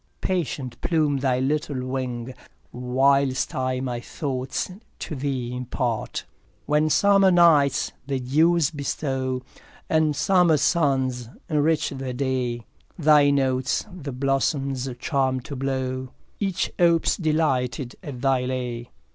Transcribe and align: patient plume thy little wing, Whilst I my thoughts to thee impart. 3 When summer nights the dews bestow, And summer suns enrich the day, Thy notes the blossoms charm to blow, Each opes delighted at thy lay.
patient 0.21 0.81
plume 0.81 1.17
thy 1.17 1.37
little 1.39 1.85
wing, 1.85 2.33
Whilst 2.71 3.53
I 3.53 3.81
my 3.81 3.99
thoughts 3.99 4.71
to 4.97 5.13
thee 5.15 5.55
impart. 5.55 6.23
3 6.25 6.33
When 6.65 6.89
summer 6.89 7.29
nights 7.29 7.91
the 8.07 8.19
dews 8.19 8.71
bestow, 8.71 9.43
And 9.91 10.15
summer 10.15 10.57
suns 10.57 11.29
enrich 11.47 11.91
the 11.91 12.15
day, 12.15 12.65
Thy 12.97 13.29
notes 13.29 13.85
the 13.93 14.11
blossoms 14.11 14.89
charm 14.97 15.39
to 15.41 15.55
blow, 15.55 16.09
Each 16.39 16.71
opes 16.79 17.15
delighted 17.15 17.95
at 18.01 18.21
thy 18.21 18.45
lay. 18.45 18.89